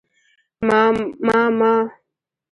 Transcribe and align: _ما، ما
_ما، 0.63 1.41
ما 1.59 1.73